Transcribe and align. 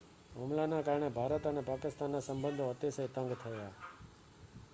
હુમલાના 0.35 0.79
કારણે 0.83 1.09
ભારત 1.11 1.45
અને 1.45 1.63
પાકિસ્તાનના 1.63 2.21
સંબંધો 2.21 2.69
અતિશય 2.69 3.07
તંગ 3.09 3.37
થયા 3.37 3.71